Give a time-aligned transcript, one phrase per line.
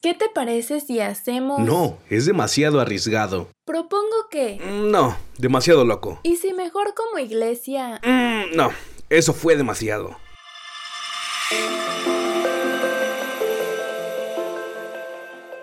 [0.00, 1.58] ¿Qué te parece si hacemos...
[1.58, 3.48] No, es demasiado arriesgado.
[3.64, 4.60] Propongo que...
[4.64, 6.20] Mm, No, demasiado loco.
[6.22, 8.00] ¿Y si mejor como iglesia...
[8.04, 8.70] Mm, No,
[9.10, 10.16] eso fue demasiado.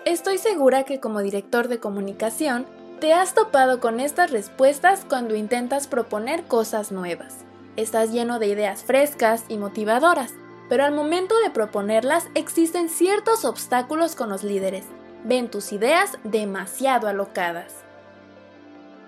[0.04, 2.66] Estoy segura que como director de comunicación
[3.00, 7.38] te has topado con estas respuestas cuando intentas proponer cosas nuevas.
[7.76, 10.32] Estás lleno de ideas frescas y motivadoras,
[10.68, 14.84] pero al momento de proponerlas existen ciertos obstáculos con los líderes.
[15.24, 17.74] Ven tus ideas demasiado alocadas.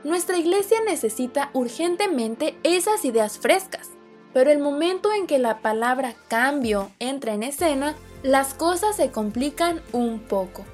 [0.04, 3.90] Nuestra iglesia necesita urgentemente esas ideas frescas,
[4.32, 9.80] pero el momento en que la palabra cambio entra en escena, las cosas se complican
[9.92, 10.64] un poco.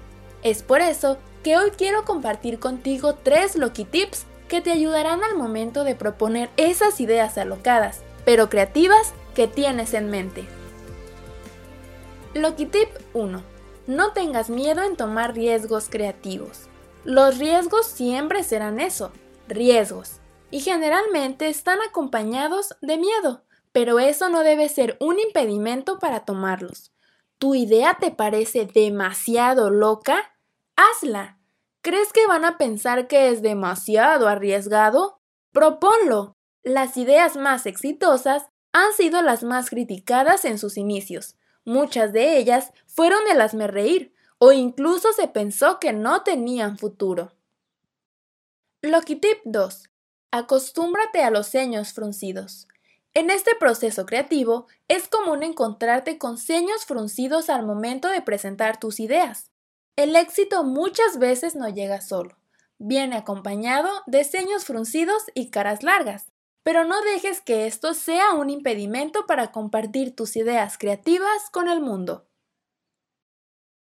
[0.43, 5.37] Es por eso que hoy quiero compartir contigo tres Loki Tips que te ayudarán al
[5.37, 10.45] momento de proponer esas ideas alocadas, pero creativas que tienes en mente.
[12.35, 13.45] Loki Tip 1.
[13.87, 16.69] No tengas miedo en tomar riesgos creativos.
[17.05, 19.13] Los riesgos siempre serán eso,
[19.47, 26.25] riesgos, y generalmente están acompañados de miedo, pero eso no debe ser un impedimento para
[26.25, 26.93] tomarlos.
[27.39, 30.37] ¿Tu idea te parece demasiado loca?
[30.75, 31.39] Hazla.
[31.83, 35.21] ¿Crees que van a pensar que es demasiado arriesgado?
[35.53, 36.33] Proponlo.
[36.65, 41.37] Las ideas más exitosas han sido las más criticadas en sus inicios.
[41.65, 47.33] Muchas de ellas fueron el hazme reír o incluso se pensó que no tenían futuro.
[48.83, 49.91] Loki Tip 2.
[50.31, 52.69] Acostúmbrate a los ceños fruncidos.
[53.15, 59.01] En este proceso creativo es común encontrarte con ceños fruncidos al momento de presentar tus
[59.01, 59.53] ideas.
[59.97, 62.37] El éxito muchas veces no llega solo,
[62.79, 66.33] viene acompañado de ceños fruncidos y caras largas,
[66.65, 71.81] pero no dejes que esto sea un impedimento para compartir tus ideas creativas con el
[71.81, 72.27] mundo.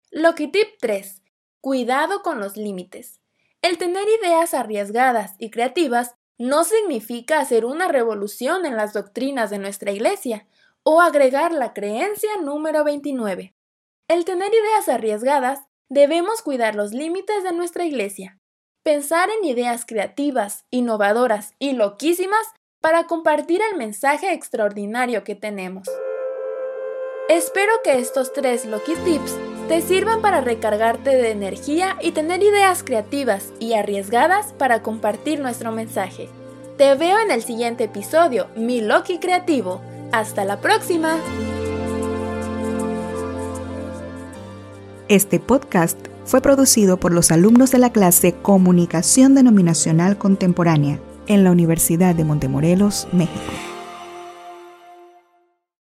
[0.09, 1.21] Loki Tip 3.
[1.61, 3.21] Cuidado con los límites.
[3.61, 9.59] El tener ideas arriesgadas y creativas no significa hacer una revolución en las doctrinas de
[9.59, 10.47] nuestra iglesia
[10.81, 13.53] o agregar la creencia número 29.
[14.07, 18.39] El tener ideas arriesgadas debemos cuidar los límites de nuestra iglesia,
[18.81, 22.47] pensar en ideas creativas, innovadoras y loquísimas
[22.81, 25.87] para compartir el mensaje extraordinario que tenemos.
[27.29, 29.35] Espero que estos tres Loki Tips
[29.67, 35.71] te sirvan para recargarte de energía y tener ideas creativas y arriesgadas para compartir nuestro
[35.71, 36.27] mensaje.
[36.77, 39.81] Te veo en el siguiente episodio, mi Loki Creativo.
[40.11, 41.17] Hasta la próxima.
[45.07, 50.99] Este podcast fue producido por los alumnos de la clase Comunicación Denominacional Contemporánea
[51.31, 53.70] en la Universidad de Montemorelos, México.